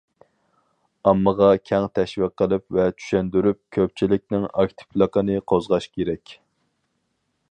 ئاممىغا 1.09 1.49
كەڭ 1.71 1.85
تەشۋىق 1.99 2.33
قىلىپ 2.43 2.65
ۋە 2.77 2.87
چۈشەندۈرۈپ، 3.01 3.61
كۆپچىلىكىنىڭ 3.77 4.49
ئاكتىپلىقىنى 4.49 5.39
قوزغاش 5.53 5.89
كېرەك. 5.99 6.37